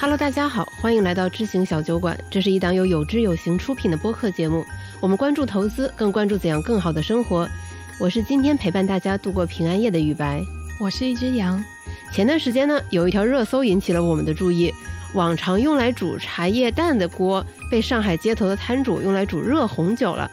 [0.00, 2.18] Hello，大家好，欢迎来到知行小酒馆。
[2.30, 4.64] 这是一档由有知有行出品的播客节目。
[5.00, 7.48] 我们关注投资，更关注怎样更好的生活。
[8.00, 10.42] 我是今天陪伴大家度过平安夜的雨白。
[10.80, 11.62] 我是一只羊。
[12.12, 14.72] 前段时间呢，有一条热搜引起了我们的注意：
[15.14, 20.28] 往常用来煮茶叶蛋的锅，被上海街头的摊主用来煮热红酒了。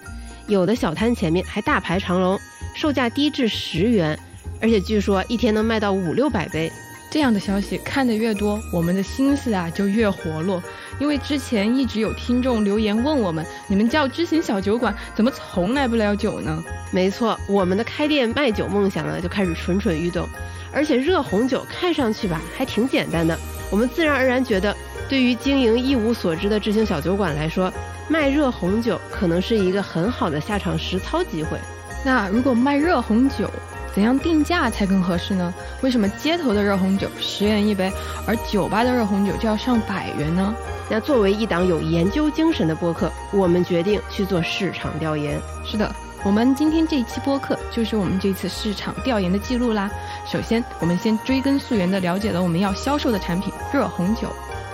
[0.48, 2.40] 有的小摊前面还大排长龙，
[2.76, 4.18] 售价低至十元，
[4.62, 6.72] 而且据说一天能卖到五六百杯。
[7.12, 10.62] 这样的消息看得越多，我们的心思啊就越活络。
[11.00, 16.62] 因为之前一直有听众留言问我们，你们叫知行小酒馆，怎么从来不聊酒呢？
[16.92, 20.28] 没错，我们的开店卖酒梦想呢就开始蠢蠢欲动。
[20.74, 23.38] 而且热红酒看上去吧还挺简单的，
[23.72, 24.76] 我们自然而然觉得，
[25.08, 27.72] 对于经营一无所知的知行小酒馆来说，
[28.08, 31.58] 卖热红酒可能是一个很好的下场实操机会。
[32.04, 33.50] 那如果卖热红酒？
[33.94, 35.54] 怎样定价才更合适呢？
[35.82, 37.90] 为什么街头的热红酒十元一杯，
[38.28, 40.54] 而酒吧的热红酒就要上百元呢？
[40.90, 45.40] 那作为一档有研究精神的播客，我们决定去做市场调研。
[45.64, 45.90] 是的，
[46.26, 49.90] 我们今天这一期播客就是我们这次市场调研的记录啦。
[50.28, 54.28] 首先，我们先追根溯源的了解了我们要销售的产品热红酒，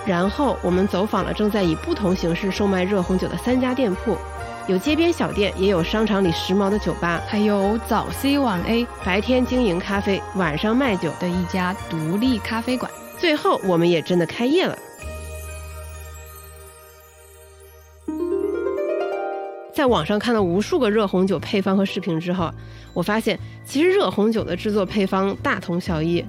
[0.04, 4.16] 然后我们走访了正在以不同形式售卖热红酒的三家店铺。
[4.68, 12.90] 有街边小店，也有商场里时髦的酒吧，还有早 C 晚 A，白天经营咖啡，晚上卖酒的一家独立咖啡馆。
[13.18, 14.78] 最后，我们也真的开业了。
[19.74, 22.48] 在网上看了无数个热红酒配方和视频之后，
[22.92, 26.24] 我发现其实热红酒的制作配方大同小异。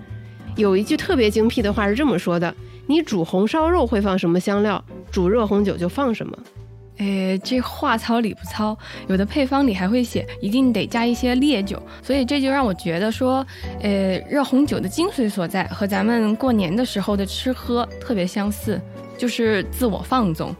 [0.56, 6.38] 有一句特别精辟的话是这么说的：你煮红烧肉会放什么香料，煮热红酒就放什么。
[6.98, 13.46] 哎，这话糙理不糙，有的配方里还会写一定得加一些烈酒，所以这就让我觉得说，
[13.82, 18.80] 呃，热红酒的精髓所在和咱们过年的时候的吃喝特别相似，
[19.18, 20.56] 就是自我放纵。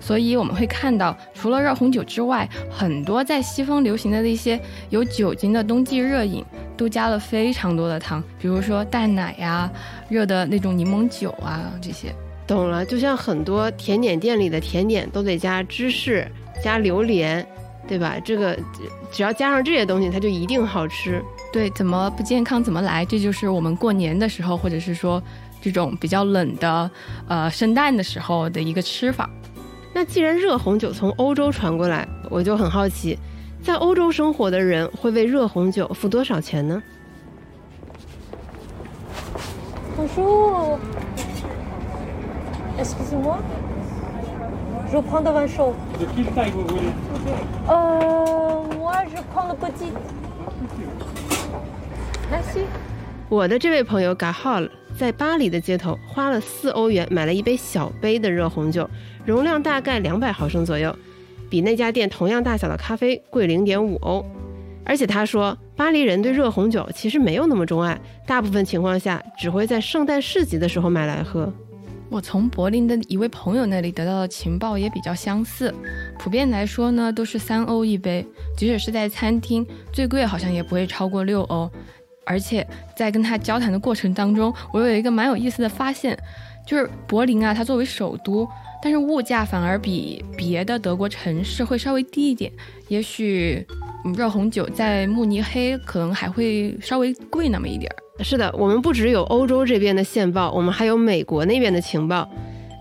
[0.00, 6.44] 所以我们会看到，除了热红酒之外，很多在西方流行的那些有酒精的冬季热饮，
[6.76, 9.70] 都加了非常多的糖，比如说淡奶呀、
[10.08, 12.14] 热的那种柠檬酒啊这些。
[12.46, 16.30] 懂了，就像很多甜点店里的甜点都得加芝士、
[16.62, 17.44] 加榴莲，
[17.88, 18.16] 对吧？
[18.24, 18.56] 这个
[19.10, 21.20] 只要加上这些东西，它就一定好吃。
[21.52, 23.04] 对，怎么不健康怎么来？
[23.04, 25.20] 这就是我们过年的时候，或者是说
[25.60, 26.88] 这种比较冷的，
[27.26, 29.28] 呃，圣诞的时候的一个吃法。
[29.96, 33.18] 那既然热红酒从欧洲传过来，我就很好奇，
[33.62, 36.82] 在欧洲生活的人会为热红酒付多少钱呢？
[39.96, 40.78] 好舒
[42.78, 43.38] Excusez-moi.
[44.92, 45.72] Je prends de vin chaud.
[45.98, 46.92] De quelle taille vous voulez
[47.66, 49.90] Euh, moi, je prends le petit.
[52.30, 52.66] Merci.
[53.30, 58.88] 我的这位朋友 Gahal 在巴黎的街头花了四欧元买了一杯小杯的热红酒，
[59.26, 60.96] 容量大概两百毫升左右，
[61.50, 64.24] 比那家店同样大小的咖啡贵零点五欧。
[64.84, 71.52] 而且他说，巴黎人对热红酒其实没有那么钟爱，大部分情况下只会在圣诞市集的时候买来喝。
[72.08, 75.74] 我从柏林的一位朋友那里得到的情报也比较相似，
[76.20, 78.24] 普遍来说呢都是三欧一杯，
[78.56, 81.68] 即使是在餐厅，最贵好像也不会超过六欧。
[82.24, 82.64] 而且
[82.96, 86.16] 在跟他交谈的过程当中，我有一个蛮有意思的发现，
[86.66, 88.48] 就是柏林啊，它作为首都，
[88.82, 92.50] 但是物价反而比别的德国城市会稍微低一点。
[92.88, 93.64] 也许
[94.16, 98.24] 热红酒在慕尼黑可能还会稍微贵那么一点儿。
[98.24, 102.28] 是的，我们不只有欧洲这边的线报，我们还有美国那边的情报。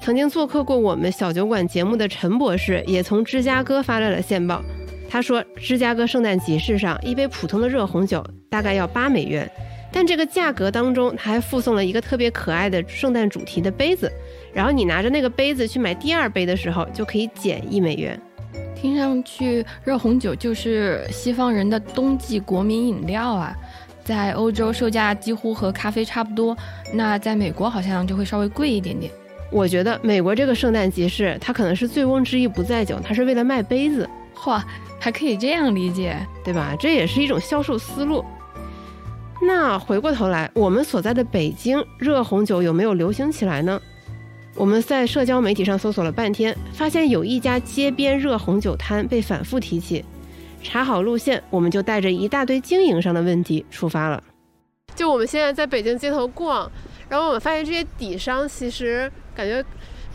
[0.02, 4.63] 曾经做客过我们小酒馆节目的陈博士，也从芝加哥发来了线报。
[5.09, 9.50] 他说，芝加哥圣诞集市上一杯普通的热红酒大概要八美元，
[9.96, 14.12] 但这个价格当中它还附送了一个特别可爱的圣诞主题的杯子，
[14.54, 18.20] 然后你拿着那个杯子去买第二杯的时候就可以减一美元。
[18.76, 23.56] 听上去，热红酒就是西方人的冬季国民饮料啊。
[24.03, 26.56] 在欧洲售价几乎和咖啡差不多，
[26.94, 29.09] 那在美国好像就会稍微贵一点点。
[29.50, 34.08] 我觉得美国这个圣诞集市，它可能是醉翁之意不在酒，它是为了卖杯子。
[34.36, 34.62] 嚯，
[35.00, 36.76] 还可以这样理解，对吧？
[36.78, 38.24] 这也是一种销售思路。
[39.46, 43.80] 那回过头来，我们所在的北京热红酒有没有流行起来呢？
[44.56, 50.03] 我们在社交媒体上搜索了半天，发现有一家街边热红酒摊被反复提起。
[50.64, 54.24] 查好路线，我们就带着一大堆经营上的问题出发了。
[54.96, 56.72] 就我们现在在北京街头逛，
[57.08, 59.64] 然后我们发现这些底商其实感觉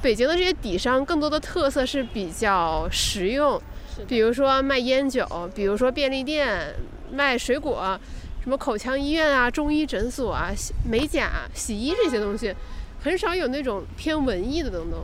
[0.02, 3.60] 北京的这些底商更多的特色是比较实用，
[4.08, 5.24] 比如说卖烟酒，
[5.54, 6.74] 比如说便利店
[7.12, 8.00] 卖水果，
[8.42, 12.54] 什么口腔医院啊、中医诊所啊、洗美甲、洗衣这些东西，
[13.02, 15.00] 很少有那种偏文艺的东东。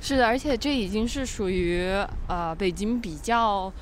[0.00, 1.84] 是的，而且这已经是属于
[2.28, 3.72] 呃北京比较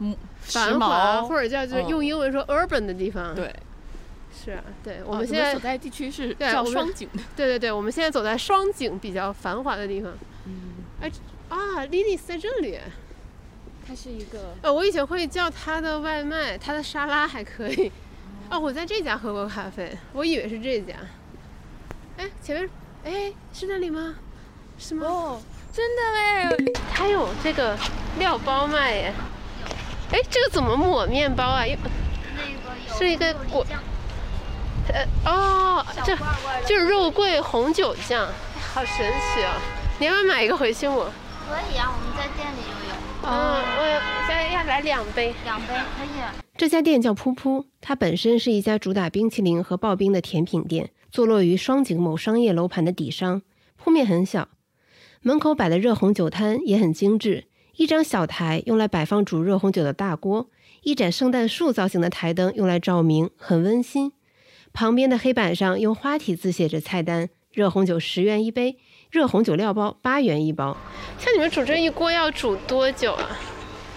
[0.00, 3.54] 嗯繁华或者叫就是嗯用英文说 urban 的地方。，对。
[4.42, 7.22] 是啊，对我我们现在所在地区是叫双井的。
[7.36, 10.12] 对对对，我们现在走在双井比较繁华的地方。
[10.46, 10.52] 嗯，
[11.00, 11.10] 哎
[11.48, 12.78] 啊，莉莉丝在这里。
[13.86, 17.90] 它是一个呃，我以前会叫它的外卖，它的沙拉还可以。
[18.50, 20.94] 哦，我在这家喝过咖啡，我以为是这家。
[22.16, 22.68] 哎，前面，
[23.04, 24.16] 哎，是那里吗？
[24.76, 25.06] 是吗？
[25.06, 25.42] 哦，
[25.72, 26.50] 真的哎，
[26.92, 27.78] 还有这个
[28.18, 29.14] 料包卖耶。
[30.10, 31.64] 哎，这个怎么抹面包啊？
[31.64, 31.76] 又
[32.98, 33.64] 是一个果，
[34.92, 36.16] 呃，哦，这
[36.66, 38.32] 就是肉桂红酒酱，哎
[38.74, 39.54] 好神奇哦！
[40.00, 41.04] 你要不要买一个回去抹？
[41.48, 42.89] 可以啊，我们在店里就有
[43.22, 45.34] 嗯，我现在要来两杯。
[45.44, 46.08] 两杯，可以。
[46.56, 53.42] 这家店叫噗噗，它本身是一家主打冰淇淋和刨冰的甜品店，坐落于双井某商业楼盘的底商，
[53.76, 54.48] 铺面很小，
[55.22, 57.44] 门口摆的热红酒摊也很精致，
[57.76, 60.50] 一张小台用来摆放煮热红酒的大锅，
[60.82, 64.12] 一盏圣诞树造型的台灯用来照明，很温馨。
[64.72, 68.78] 旁边的黑板上用花体字写着菜单：热红酒十元一杯，
[69.10, 70.76] 热红酒料包八元一包。
[71.18, 73.26] 像你们煮这一锅要煮多久啊？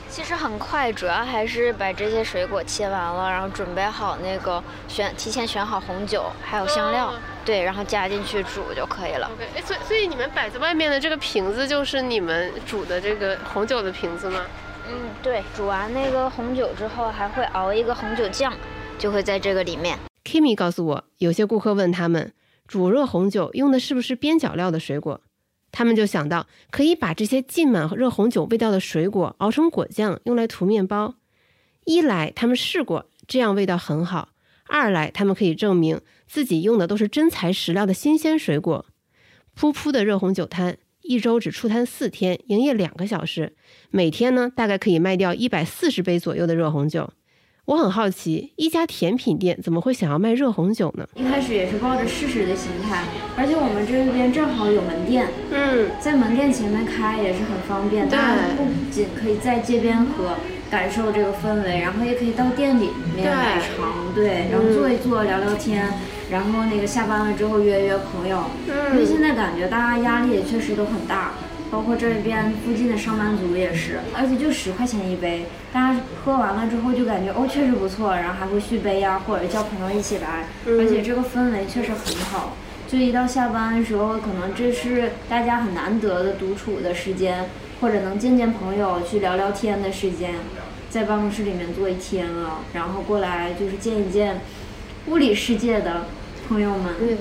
[0.10, 7.14] 其实很快，主要还是把这些水果切完了，然后准备好那个选提前选好红酒，还有香料，哦
[7.46, 9.28] 对，然后加进去煮就可以了。
[9.34, 14.42] OK，哎，所以所以你们摆在外面的这个瓶子就是你们煮的这个红酒的瓶子吗？
[14.88, 18.54] 嗯，对，煮完那个红酒之后，还会熬一个红酒酱，
[19.00, 19.98] 就会在这个里面。
[20.24, 22.32] Kimi 告诉我，有些顾客问他们，
[22.74, 25.22] 煮热红酒用的是不是边角料的水果？
[25.72, 31.14] 他们就想到可以把这些浸满热红酒味道的水果熬成果酱，用来涂面包。
[31.86, 34.30] 一来他们试过，这样味道很好；
[34.66, 38.88] 二来他们可以证明自己用的都是真材实料的新鲜水果。
[39.56, 43.56] 噗噗的热红酒摊一周只出摊四天，营业两个小时，
[43.92, 47.14] 每天呢大概可以卖掉一百四十杯左右的热红酒。
[47.66, 51.08] 我很好奇，一家甜品店怎么会想要卖热红酒呢？
[51.16, 53.06] 一开始也是抱着试试的心态，
[53.38, 60.36] 而且我们这边正好有门店，嗯，在门店前面开也是很方便，对大家不仅可以在街边喝，
[60.70, 65.88] 感受这个氛围，然后也可以到店里面对买尝，对，然后坐一坐聊聊天，
[66.30, 68.44] 然后那个下班了之后约约朋友，
[68.92, 71.32] 因为现在感觉大家压力也确实都很大。
[71.74, 82.56] 包括这边附近的上班族也是，而且就十块钱一杯，大家喝完了之后就感觉哦确实不错，然后还会续杯呀、或者叫朋友一起来，而且这个氛围确实很好。
[82.88, 87.50] 就一到下班的时候，可能这是大家很难得的独处的时间，
[87.82, 90.36] 或者能见见朋友、去聊聊天的时间，
[90.92, 94.42] 在办公室里面坐一天了，然后过来就是见一见
[95.08, 96.06] 物理世界的
[96.48, 97.18] 朋友们。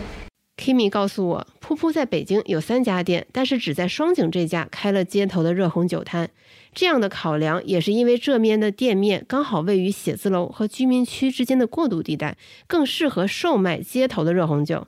[0.63, 6.31] Kimi 告诉我，噗噗在北京有三家店，但是只在双井这家开了街头的热红酒摊。
[6.73, 12.39] 这样的考量也是因为这边的店面刚好位于写字楼和居民区之间的过渡地带，
[12.69, 14.87] 更适合售卖街头的热红酒。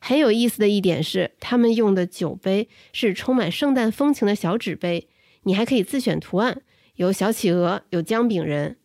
[0.00, 5.06] 很有意思的一点是，他们用的酒杯是充满圣诞风情的小纸杯，
[5.42, 6.62] 你还可以自选图案，
[6.94, 8.78] 有小企鹅，有姜饼人。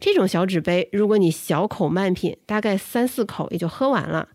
[0.00, 4.30] 这种小纸杯，如果你小口慢品，大概三四口也就喝完了。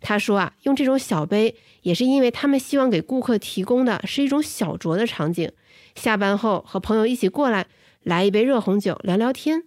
[0.00, 5.50] 他说啊，用这种小杯也是因为他们希望给顾客提供的是一种小酌的场景，
[5.94, 7.66] 下班后和朋友一起过来，
[8.02, 9.64] 来一杯热红酒聊聊天。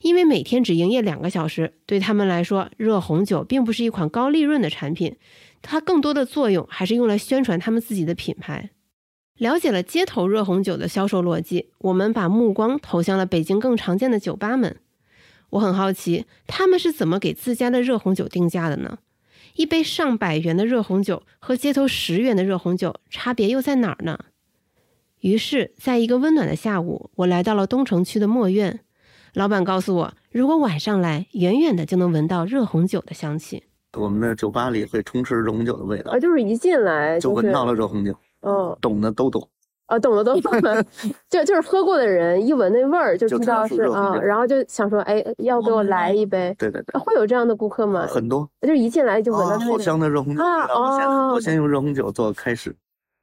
[0.00, 5.16] 因为每天只营业两个小时，对他们来说，热红酒并不是一款高利润的产品，
[5.60, 8.70] 它更多的作用还是用来宣传他们自己的品牌。
[9.36, 14.76] 了解了街头热红酒的销售逻辑，我们把目光投向了北京更常见的酒吧们。
[15.50, 18.98] 我很好奇，他们是怎么给自家的热红酒定价的呢？
[19.60, 24.18] 一杯上百元的热红酒和街头十元的热红酒差别又在哪儿呢？
[25.20, 28.80] 于是，在一个温暖的下午，我来到了东城区的墨苑。
[29.34, 33.64] 老板告诉我，如果晚上来，远远的就能闻到热红酒的香气。
[33.98, 39.46] 我们的酒吧里会充斥热红酒的味道，就是一进来就闻到了热红酒，哦，懂的都懂。
[39.90, 40.82] 啊，懂了懂了，
[41.28, 46.54] 就就是喝过的人一闻那味儿就就知道是啊然后就想说，哎，要给我来一杯。
[46.56, 48.06] 对对对，会有这样的顾客吗？
[48.06, 49.58] 很多就是一进来就闻到。
[49.58, 50.68] 好香的热红酒啊。
[50.68, 52.72] 我先哦我先用热红酒做开始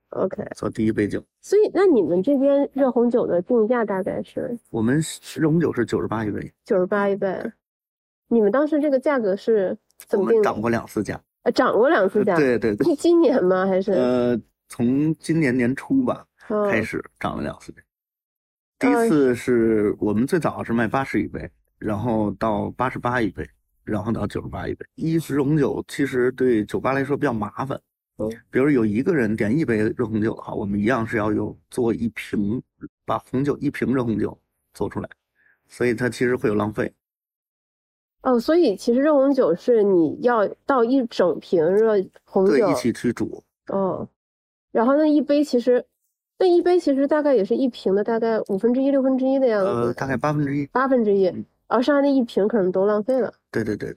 [0.09, 1.23] ，OK，做第一杯酒。
[1.41, 5.01] 所以那你们这边热红酒的定价大概是我们
[5.37, 7.33] 热红酒是九十八一杯，九十八一杯，
[8.27, 11.17] 你们当时这个价格是怎么定涨过两次价。
[11.43, 12.35] 呃，涨过两次价。
[12.35, 13.65] 对对对是，今年吗？
[13.65, 13.93] 还是？
[13.93, 16.27] 呃，从今年年初吧嗯
[16.69, 17.81] 开始涨了两次价。
[18.79, 21.49] 第一次是我们最早是卖八十一杯，
[21.79, 23.47] 然后到八十八一杯，
[23.83, 24.85] 然后到九十八一杯。
[24.95, 27.79] 一是热红酒其实对酒吧来说比较麻烦，
[28.17, 32.61] 嗯，比如有一个人点一杯热红酒的话，我们一样是要有做一瓶，
[33.03, 34.39] 把红酒一瓶热红酒
[34.73, 35.09] 做出来，
[35.67, 36.93] 所以它其实会有浪费。
[38.21, 41.93] 哦，所以其实热红酒是你要倒一整瓶热
[42.25, 43.43] 红酒，对，一起去煮。
[43.67, 44.07] 哦，
[44.71, 45.85] 然后那一杯其实，
[46.39, 50.65] 那一杯其实大概也是一瓶的大概五分之一、六分之一的样子，呃，大概八分之一。
[50.67, 53.33] 八分之一，嗯然后剩下那一瓶可能都浪费了。
[53.51, 53.93] 对对对，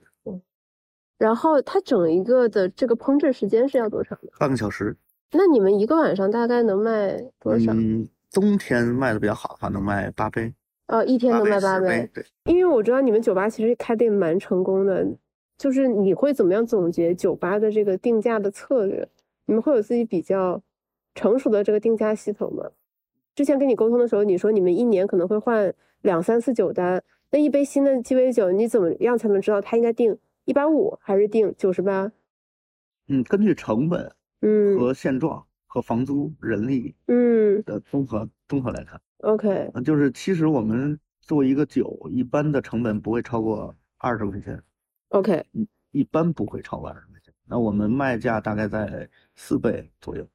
[1.17, 4.31] 然后它整一个的这个烹制时间是要多长的？
[4.39, 4.95] 半个小时。
[5.31, 7.71] 那你们一个晚上大概能卖多少？
[7.71, 10.53] 嗯，冬天卖的比较好的话，能卖八杯。
[10.87, 12.09] 哦，一天能卖八八杯。
[12.13, 15.07] 对，因为我知道你们酒吧其实开店蛮成功的，
[15.57, 19.07] 就是你会怎么样总结酒吧的这个定价的策略？
[19.45, 20.61] 你们会有自己比较
[21.15, 22.69] 成熟的这个定价系统吗？
[23.35, 32.11] 之前跟你沟通的时候，你说你们一年可能会换两三次酒单，那一杯新的鸡尾酒，你怎么样才能知道它应该定一百五还是定九十八？
[33.07, 44.61] 嗯，根据成本嗯和现状和房租、人力嗯的综合综合来看，，OK 呃就是其实我们做一个酒，一般的成本不会超过二十块钱
[45.09, 45.45] ，OK，
[45.91, 47.33] 一般不会超过二十块钱。
[47.45, 50.27] 那我们卖价大概在四倍左右，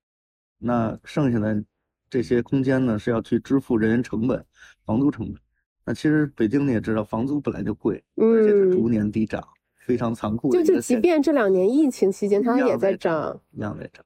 [0.58, 1.62] 那剩下的
[2.08, 4.44] 这些空间呢是要去支付人员成本、
[4.84, 5.36] 房租成本。
[5.84, 9.42] 那其实北京你也知道，房租本来就贵，而且它逐嗯，年递涨，
[9.76, 13.40] 非常残酷就就即便这两年疫情期间，它也在在涨。
[13.52, 14.04] 一样在涨。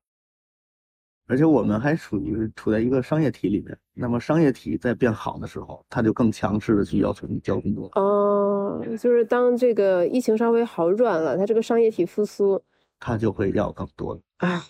[1.27, 7.87] 而且我们还属于处在一个商业体里面，那么商业体在变好的时候，它就更强势的去要求你交更多。
[7.95, 12.61] 哦，就是当这个疫情稍微好转了，它这个商业体复苏，
[12.99, 14.61] 它就会要更多了，哎，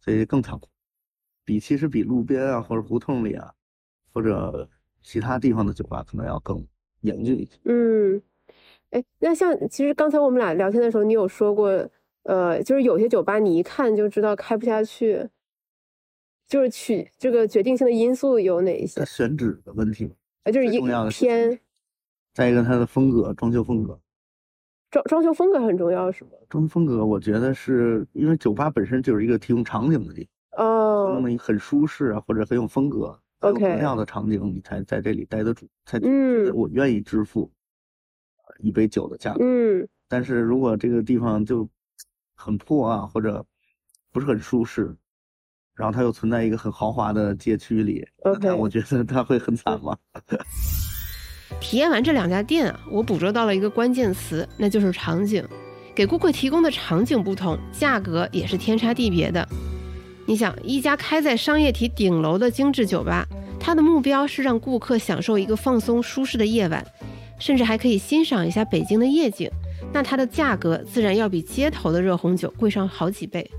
[0.00, 0.66] 所以更残酷。
[1.48, 3.50] 比其实比路边啊或者胡同里啊，
[4.12, 4.68] 或者
[5.02, 6.62] 其他地方的酒吧可能要更
[7.00, 7.52] 严峻一些。
[7.64, 8.20] 嗯，
[8.90, 11.88] 哎，那像其实刚才我们俩聊天的时候，你有说过，
[12.24, 15.26] 呃，就是有些酒吧你一看就知道开不下去，
[16.46, 19.02] 就是取这个决定性的因素有哪一些？
[19.06, 20.10] 选址的问题嘛，
[20.42, 21.58] 呃，就是一最重要的是偏
[22.34, 23.98] 再一个它的风格、装修风格。
[24.90, 26.32] 装装修风格很重要，是吗？
[26.50, 30.30] 装修风格，我觉得是因为酒吧本身就是一个提供场景的地方。
[30.58, 35.98] 哦，弄得很舒适啊，或者很有风格、很有 OK 格调的场景，你才在这里待得住，才
[36.52, 37.50] 我愿意支付
[38.46, 39.40] 呃一杯酒的价格。
[39.42, 41.68] 嗯但是如果这个地方就
[42.34, 43.44] 很破啊，或者
[44.10, 44.96] 不是很舒适，
[45.74, 48.06] 然后它又存在一个很豪华的街区里，
[48.40, 49.96] 那我觉得它会很惨吗。
[51.60, 55.46] 体验完这两家店啊，我捕捉到了一个关键词，那就是场景。
[55.94, 59.46] 给顾客提供的场景不同，价格也是天差地别的。
[60.28, 63.26] 你想，一家开在商业体顶楼的精致酒吧，
[63.58, 66.86] 它的目标是让顾客享受一个放松舒适的夜晚，
[67.38, 69.50] 甚至还可以欣赏一下北京的夜景。
[69.90, 73.50] 那它的价格自然要比街头的热红酒贵上好几倍。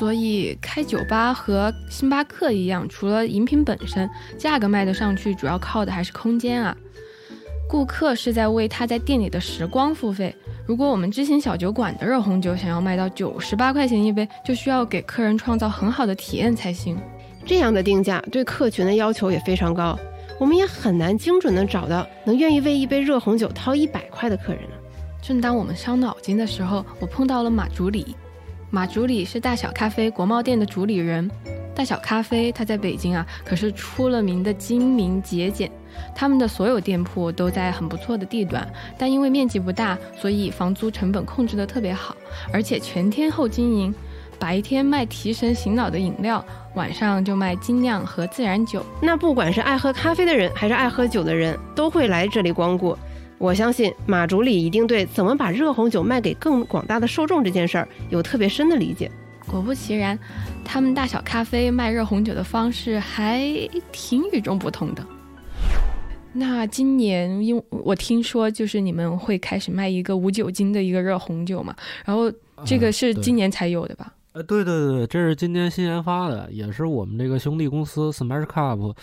[0.00, 6.76] 所以开酒吧和星巴克一样，除了饮品本身，价格卖得上去，主要靠的还是空间啊。
[7.68, 10.34] 顾客是在为他在店里的时光付费。
[10.66, 16.98] 如果我们知行小酒馆的热红酒想要卖到九十八块钱一杯，就需要给客人创造很好的体验才行。
[17.44, 19.96] 这样的定价对客群的要求也非常高，
[20.40, 24.70] 我们也很难精准的找到能愿意为一杯热红酒掏一百块的客人了。
[25.22, 28.16] 正当我们伤脑筋的时候，我碰到了马主理。
[28.68, 31.30] 马主理是大小咖啡国贸店的主理人。
[31.76, 35.70] 大小咖啡它在北京啊，可是出了名的精明节俭。
[36.14, 38.66] 他们的所有店铺都在很不错的地段，
[38.98, 42.16] 但因为面积不大，所以房租成本控制得特别好，
[42.52, 43.94] 而且全天候经营。
[44.38, 48.84] 白天卖提神醒脑的饮料，晚上就卖精酿和自然酒。
[49.00, 52.94] 那不管是爱喝咖啡的人，还是爱喝酒的人，都会来这里光顾。
[53.38, 59.10] 我相信马主理一定对怎么把热红酒卖给更广大的受众这件事儿有特别深的理解。
[59.46, 60.18] 果不其然，
[60.62, 63.40] 他们大小咖啡卖热红酒的方式还
[63.90, 65.02] 挺与众不同的。
[66.36, 71.74] 那今年，因为我听说就是你们会开始卖一个无酒精的一个热红酒嘛，
[72.04, 72.30] 然后
[72.64, 74.12] 这个是今年才有的吧？
[74.32, 78.94] 呃，对对对，这是今年新研发的，也是我们这个兄弟公司 Smash Cup，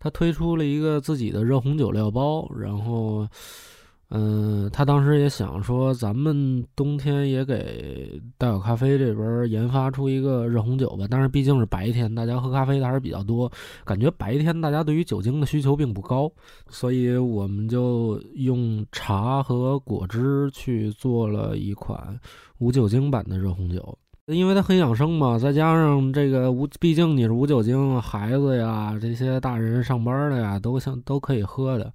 [0.00, 3.28] 它推出了一个自己的热红酒料包，然后，
[4.12, 13.50] 嗯、他当时也想说，咱们冬天也给大小咖啡这边研发出一个热红酒吧，但是毕竟是白天，大家喝咖啡的还是比较多，
[13.84, 16.28] 感觉白天大家对于酒精的需求并不高，
[16.68, 22.18] 所以我们就用茶和果汁去做了一款
[22.58, 23.96] 无酒精版的热红酒。
[24.26, 31.92] 因为它很养生嘛，再加上这个无，毕竟你是无酒精，孩子呀，这些大人上班的呀，都像都可以喝的。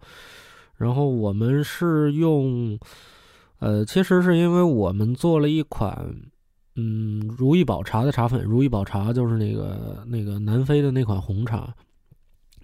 [0.77, 2.77] 然后我们是用，
[3.59, 6.13] 呃，其实是因为我们做了一款，
[6.75, 8.43] 嗯，如意宝茶的茶粉。
[8.43, 11.73] 如意宝茶就是那个那个南非的那款红茶，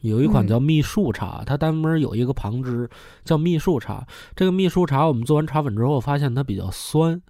[0.02, 2.90] 有一款叫蜜树茶，它单门有一个旁支
[3.24, 4.06] 叫蜜树茶。
[4.36, 7.22] 这个蜜树茶我们做完茶粉之后，发现它比较酸，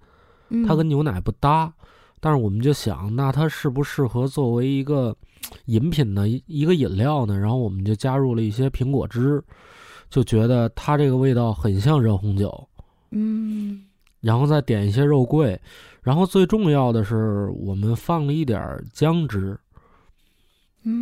[0.66, 1.72] 它跟牛奶不搭。
[2.18, 5.16] 但是我们就想，那它适不适合作为一个
[5.64, 6.28] 饮品呢？
[6.46, 7.36] 一个饮料呢？
[7.36, 9.42] 然后我们就加入了一些苹果汁，
[10.12, 12.68] 就觉得它这个味道很像热红酒。
[13.12, 13.82] 嗯，
[14.20, 15.58] 然后再点一些肉桂，
[16.02, 18.60] 然后最重要的是我们放了一点
[18.92, 19.58] 姜汁。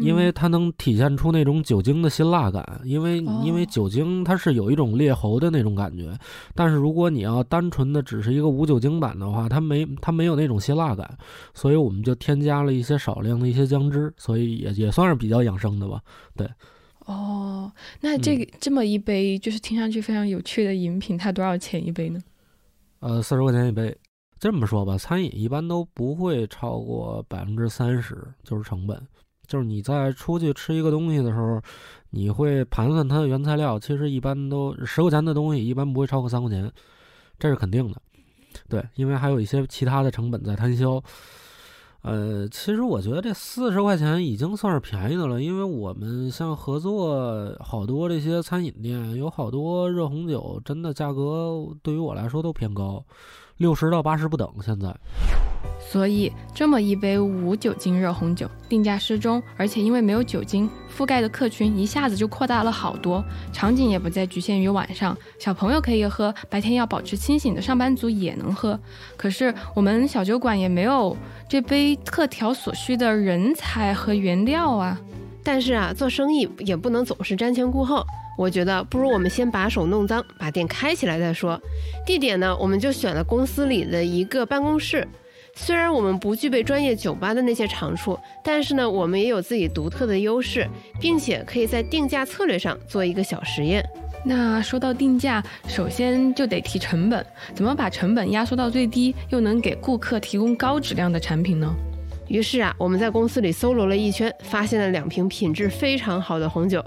[0.03, 6.13] 因为它能体现出那种酒精的辛辣感，因为因为酒精它是有一种烈喉的那种感觉，
[6.55, 11.17] 但是如果你要单纯的只是一个无酒精版的话，它没它没有那种辛辣感，
[11.55, 15.99] 所以我们就添加了一些少量的一些姜汁，所以也也算是比较养生的吧。
[16.37, 16.47] 对，
[17.11, 22.21] 哦，那这个这么一杯就是听上去非常有趣的饮品，它多少钱一杯呢？
[23.01, 23.97] 呃，四十块钱一杯。
[24.39, 28.97] 这么说吧，餐饮一般都不会超过百分之三十，就是成本。
[29.49, 31.61] 就是你在出去吃一个东西的时候，
[32.11, 36.71] 你会盘算它的原材料，其实一般都十块钱的东西一般不会超过三块钱，
[37.41, 38.01] 这是肯定的。
[38.69, 41.03] 对，因为还有一些其他的成本在摊销。
[42.03, 53.05] 呃，其实我觉得这四十块钱已经算是便宜的了，因为我们像合作好多这些餐饮店，有好多热红酒，真的价格对于我来说都偏高，
[53.61, 54.51] 六十到八十不等。
[54.65, 54.89] 现在。
[55.79, 68.79] 所以，这么一杯无酒精热红酒，定价适中，而且因为没有酒精，覆盖的客群一下子就扩大了好多，场景也不再局限于晚上，小朋友可以喝，白天要保持清醒的上班族也能喝。
[69.17, 71.15] 可是我们小酒馆也没有
[71.49, 74.99] 这杯特调所需的人才和原料啊。
[75.43, 78.07] 但是啊，做生意也不能总是瞻前顾后，
[78.41, 81.61] 我觉得不如我们先把手弄脏，把店开起来再说。
[82.07, 85.07] 地点呢，我们就选了公司里的一个办公室。
[85.55, 90.67] 虽然我们不具备专业酒吧的那些长处，但是呢，我们也有自己独特的优势，
[90.99, 93.87] 并且可以在定价策略上做一个小实验。
[94.25, 97.23] 那说到定价，首先就得提成本，
[97.55, 101.77] 怎么把成本压缩到最低，又能给顾客提供高质量的产品呢？
[102.31, 106.83] 于是啊，我们在公司里搜罗了一圈，发现了两瓶品质非常好的红酒，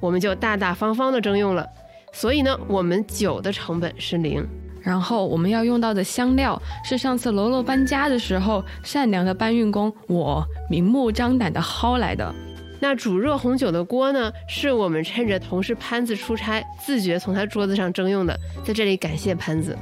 [0.00, 1.64] 我们就大大方方的征用了。
[2.12, 4.44] 所以呢，我们酒的成本是零。
[4.82, 12.34] 然后我们要用到的香料是上次罗罗搬家的时候，善良的搬运工我明目张胆的薅来的。
[12.80, 18.36] 那煮热红酒的锅呢，是我们趁着同事潘子出差，自觉从他桌子上征用的。
[18.64, 19.78] 在这里感谢潘子。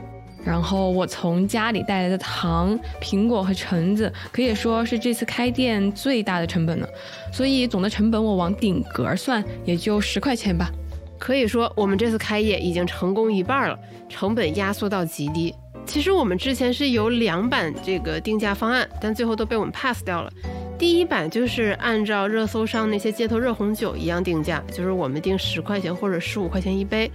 [0.47, 6.89] 然后我从家里带来的糖、苹果和橙子，可以说是这次开店最大的成本了。
[7.33, 10.71] 所以总的成本我往顶格算，也就十块钱吧。
[11.19, 13.77] 可以说，我们这次开业已经成功一半了，
[14.09, 15.53] 成本压缩到极低。
[15.85, 20.33] 其实我们之前是有两版这个定价方案，但最后都被我们 pass 掉了。
[20.79, 27.11] 第一版就是按照热搜上那些街头热红酒一样定价，就是我们定十块钱或者十五块钱一杯。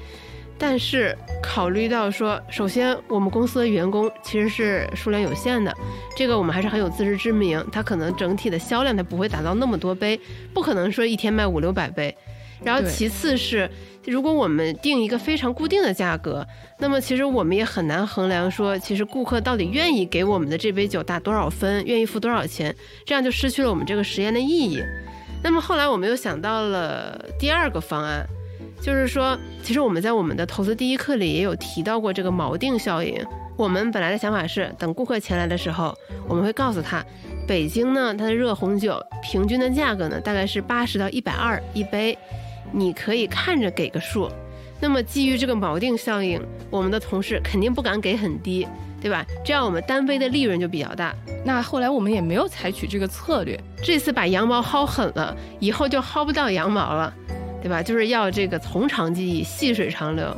[0.62, 5.76] 但是考虑到说，首先我们公司的员工其实是数量有限的，
[6.16, 7.66] 这个我们还是很有自知之明。
[7.72, 10.20] 它可能整体的销量它不会达到那么多杯，
[10.54, 12.16] 不可能说一天卖五六百杯。
[12.64, 13.68] 然后其次是。
[14.08, 16.44] 如果我们定一个非常固定的价格，
[16.80, 24.82] 那么其实我们也很难衡量说，其实顾客到底愿意给我们的这杯酒打多少分，愿意付多少钱，这样就失去了我们这个实验的意义。
[25.44, 28.26] 那么后来我们又想到了第二个方案，
[28.82, 33.24] 就是说，其实我们在我们的投资第一课里也有提到过这个锚定效应。
[33.56, 35.96] 我们本来的想法是，等顾客前来的时候，
[36.28, 37.06] 我们会告诉他，
[37.48, 42.18] 北京呢，它的热红酒平均的价格呢，大概是八十到一百二一杯。
[42.72, 44.32] 你可以看着给个数，
[44.80, 46.42] 那么基于这个锚定效应，
[46.72, 48.66] 我们的同事肯定不敢给很低，
[49.00, 49.24] 对吧？
[49.44, 51.14] 这样我们单杯的利润就比较大。
[51.46, 57.14] 那后来我们也没有采取这个策略，这次把羊毛薅狠了，以后就薅不到羊毛了，
[57.62, 57.82] 对吧？
[57.82, 60.36] 就是要这个从长计议，细水长流。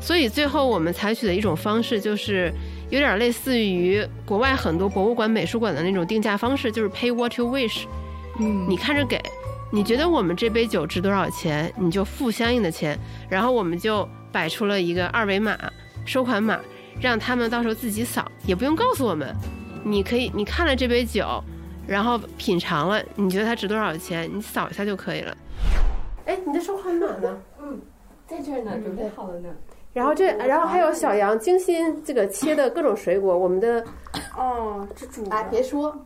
[0.00, 2.52] 所以最后我们采取的一种方式，就是
[2.90, 7.86] 有点类似于国外很多博物馆、美术馆的那种定价方式，就是 pay what you wish，
[8.38, 9.20] 嗯，你看着给。
[9.72, 12.96] 你觉得我们这杯酒值多少钱，你就付相应的钱，
[13.28, 15.58] 然后我们就摆出了一个二维码
[16.04, 16.60] 收款码，
[17.00, 19.34] 让他们到时候自己扫，也不用告诉我们。
[19.82, 21.42] 你可以，你看了这杯酒，
[21.84, 25.36] 然后品尝了，你觉得它值多少钱，你扫一下就可以了。
[26.26, 27.40] 哎，你的收款码呢？
[27.58, 27.80] 嗯，
[28.26, 29.48] 在这儿呢，准备好了呢。
[29.92, 33.82] 然后这，然后还有小杨精心这个切的各种水果，我们的
[34.36, 35.96] 哦，这主哎，别说。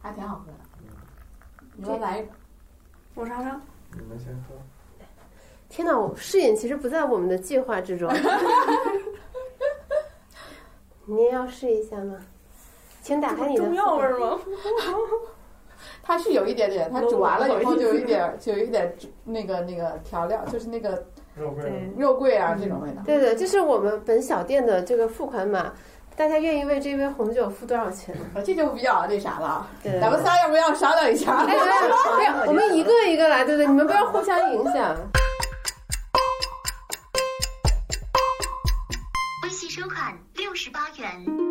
[0.00, 0.58] 还挺好喝的。
[1.76, 2.28] 你们来一个，
[3.14, 3.60] 我尝尝。
[3.92, 4.54] 你们先喝。
[5.68, 8.10] 天哪，我试饮其实不在我们的计划之中。
[11.04, 12.16] 你也要试一下吗？
[13.02, 14.38] 请打开你的中药味儿吗？
[16.08, 18.90] 它是有一点点，它煮完了以后就有一点， 就有一点
[19.24, 21.04] 那个那个调料，就是那个
[21.36, 23.02] 肉桂肉桂啊这种味道。
[23.04, 25.70] 对对，就是我们本小店的这个付款码，
[26.16, 28.16] 大家愿意为这杯红酒付多少钱？
[28.42, 31.44] 这就比较那啥了，对咱们仨要不要商量一下？
[31.46, 34.96] 哎，不要，我们一个一个来，对对，你们不要互相影响。
[39.42, 41.47] 微信收款六十八元。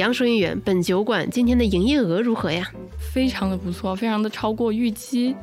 [0.00, 2.66] 杨收银员，本酒馆今天的营业额如何呀？
[3.12, 5.36] 非常的不错，非常的超过预期。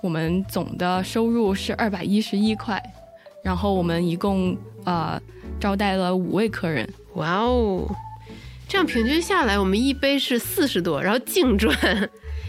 [0.00, 2.82] 我们总的收入是二百一十一块，
[3.44, 5.22] 然后我们一共呃
[5.60, 6.88] 招待了五位客人。
[7.14, 7.88] 哇哦，
[8.66, 11.72] 这样平均下来，我们一杯是四十多，然后净赚，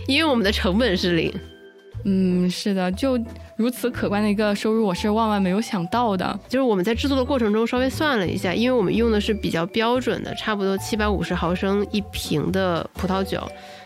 [0.07, 1.31] 因为我们的成本是零。
[2.05, 3.17] 嗯，是的，就
[3.55, 6.37] 如此可观的一个收入，我是万万没有想到的。
[6.49, 13.41] 就是我们在制作的过程中稍微算了一下，因为我们用的是比较标准的，差不多七百五十毫升一瓶的葡萄酒，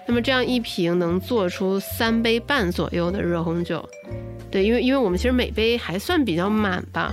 [0.07, 3.87] 那么这样一瓶能做出三杯半左右的热红酒。
[4.49, 7.11] 对，因为因为我们其实每杯还算比较满吧，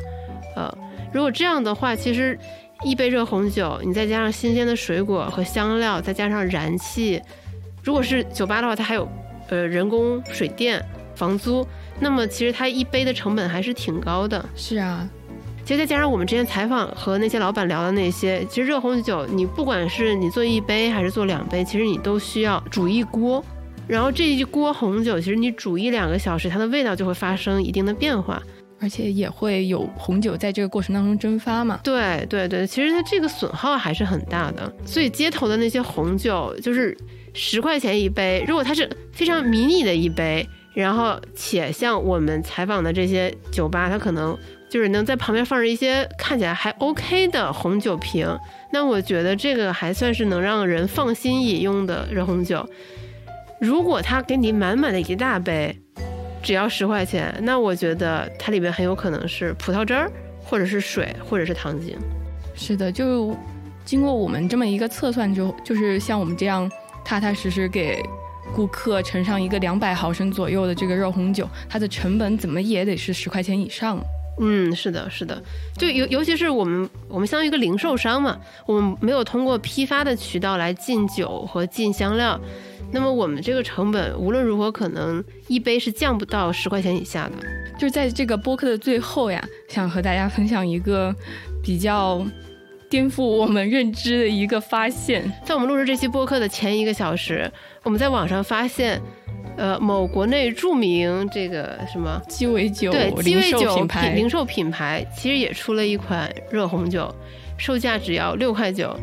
[0.57, 0.73] 呃，
[1.13, 2.39] 如果这样的话，其实
[2.83, 7.21] 一杯热红酒，你再加上新鲜的水果和香料，再加上燃气，
[7.83, 9.07] 如果是酒吧的话，它还有
[9.49, 10.85] 呃人工水电。
[11.17, 11.65] 房租，
[12.01, 14.45] 那么其实它一杯的成本还是挺高的。
[14.57, 15.09] 是啊，
[15.65, 23.45] 其实再加上我们之前采访和那些老板聊的那些，其实热红酒你不管是你做一杯还是做两杯，其实你都需要煮一锅，
[23.87, 28.43] 然后这一锅红酒其实你煮一两个小时，它的味道就会发生一定的变化，
[28.81, 31.79] 而且也会有红酒在这个过程当中蒸发嘛。
[31.85, 34.75] 对对对，其实它这个损耗还是很大的。
[34.85, 36.99] 所以街头的那些红酒就是
[37.35, 40.49] 十块钱一杯，如果它是非常迷你的一杯。
[40.73, 44.37] 然后，且像我们采访的这些酒吧，它可能
[44.69, 48.27] 就是能在旁边放着一些看起来还 OK 的红酒瓶，
[48.73, 52.69] 那我觉得这个还算是能让人放心饮用的热红酒。
[53.61, 55.79] 如果他给你满满的一大杯，
[56.43, 60.11] 只要十块钱，那我觉得它里面很有可能是葡萄汁儿，
[60.43, 61.97] 或者是水，或者是糖精。
[62.57, 63.37] 是的，就
[63.85, 66.69] 经过我们这么一个测算之后，就是像我们这样
[67.05, 68.03] 踏踏实实给。
[68.55, 73.99] 顾客盛上一个两百毫升左右的这个热红酒，它的成本怎么也得是十块钱以上。
[74.39, 75.43] 嗯，是的，是的，
[75.79, 82.39] 就尤尤其是我们，我们相当于一个零售商嘛，我们没有通过批发的渠道来进酒和进香料，
[82.93, 87.33] 那么我们这个成本无论如何可能一杯是降不到十块钱以下的。
[87.79, 91.13] 就在这个播客的最后呀，想和大家分享一个
[91.63, 92.25] 比较。
[92.95, 97.51] 颠覆我们认知的一个发现，在我们录制这期播客的前一个小时，
[97.83, 99.03] 我们在网上发现，
[99.57, 107.13] 呃，某国内著名这个什么鸡尾酒对鸡尾酒品牌零售品牌，其实也出了一款热红酒，
[107.59, 108.97] 售价只要六块九。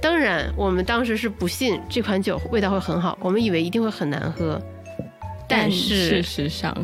[0.00, 4.58] 当然，我们当时是不信这款酒味道会很好，我们以为一定会很难喝。
[5.46, 6.74] 但是事实上，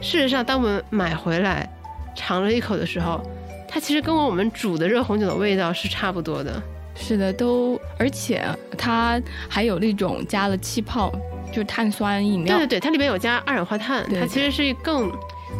[0.00, 1.68] 事实上，当我们买回来
[2.14, 3.20] 尝了一口的时候。
[3.68, 6.60] 它其实跟我们煮的热红酒的味道是差不多的，
[6.94, 8.42] 是的，都而且
[8.76, 11.12] 它还有那种加了气泡，
[11.52, 12.56] 就碳酸饮料。
[12.56, 15.12] 对对对，它里面有加二氧化碳，它其实是更，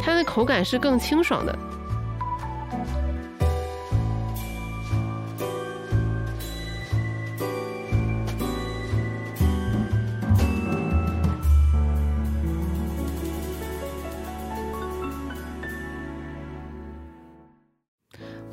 [0.03, 1.57] 它的口感是更清爽的。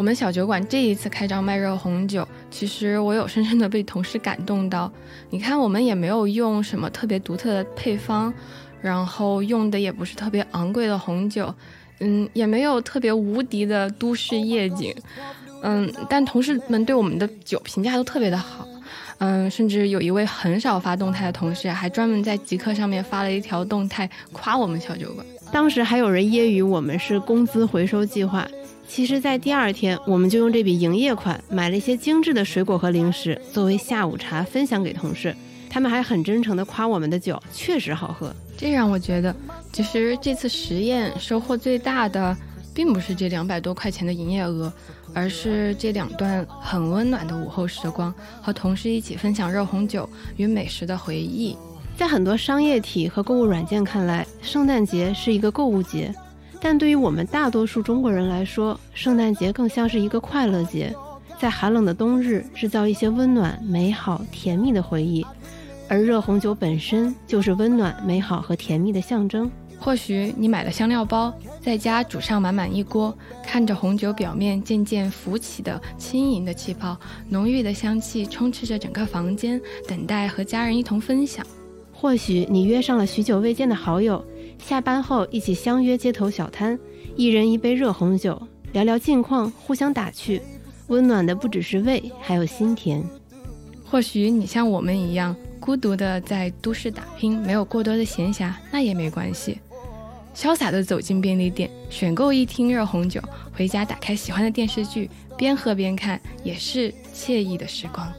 [0.05, 4.91] 我们小酒馆这一次开张卖热红酒，其实我有深深的被同事感动到。
[5.31, 8.31] 你看，我们也没有用什么特别独特的配方，
[8.83, 11.51] 然后用的也不是特别昂贵的红酒，
[12.01, 14.93] 嗯，也没有特别无敌的都市夜景，
[15.63, 18.67] 嗯，但同事们对我们的酒评价都特别的好，
[19.17, 25.25] 嗯，甚至有一位很少发动态的同事，还专门在极客上面发了一条动态夸我们小酒馆。
[25.51, 28.47] 当时还有人揶揄我们是工资回收计划。
[28.87, 35.35] 其实，在第二天，我们就用这笔营业款买了一些精致的水果和零食，作为下午茶分享给同事。
[35.69, 38.33] 他们还很真诚地夸我们的酒确实好喝。
[38.55, 39.35] 这让我觉得，
[39.73, 42.35] 其实这次实验收获最大的，
[42.73, 44.71] 并不是这两百多块钱的营业额，
[45.13, 51.57] 而是这两段很温暖的午后时光，和同事一起分享热红酒与美食的回忆。
[51.97, 56.13] 在很多商业体和购物软件看来，圣诞节是一个购物节。
[56.67, 60.91] 但对于我们大多数中国人来说，圣诞节更像是一个快乐节，
[61.39, 65.23] 在寒冷的冬日制造一些温暖、美好、甜蜜的回忆。
[65.87, 69.47] 而热红酒本身就是温暖、美好和甜蜜的象征。
[69.77, 76.97] 或许你买了香料包，在家煮上满满一锅，看着红酒表面渐渐浮起的轻盈的气泡，
[77.29, 81.45] 浓郁的香气充斥着整个房间，等待和家人一同分享。
[81.93, 84.23] 或许你约上了许久未见的好友，
[84.59, 86.77] 下班后一起相约街头小摊，
[87.15, 88.41] 一人一杯热红酒，
[88.73, 90.41] 聊聊近况，互相打趣，
[90.87, 93.03] 温暖的不只是胃，还有心田。
[93.83, 95.35] 或许你像我们一样。
[95.57, 99.57] 孤独的在都市打拼，没有过多的闲暇，那也没关系。
[100.35, 103.19] 潇洒的走进便利店，选购一听热红酒，
[103.51, 108.13] 回家打开喜欢的电视剧，边喝边看，也是惬意的时光。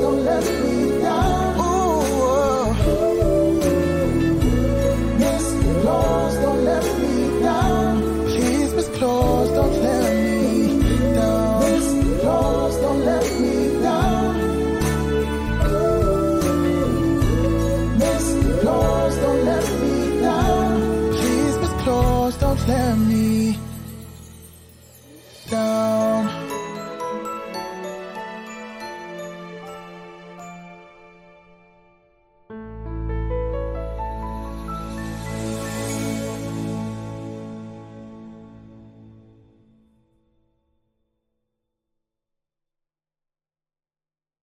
[0.00, 0.81] don't let me